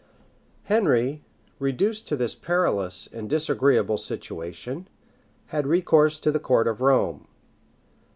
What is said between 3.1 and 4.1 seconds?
and disagreeable